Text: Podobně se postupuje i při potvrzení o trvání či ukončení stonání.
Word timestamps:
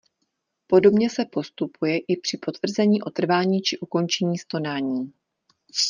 Podobně 0.67 1.09
se 1.09 1.25
postupuje 1.25 1.97
i 2.07 2.17
při 2.21 2.37
potvrzení 2.37 3.01
o 3.01 3.09
trvání 3.09 3.61
či 3.61 3.79
ukončení 3.79 4.37
stonání. 4.37 5.13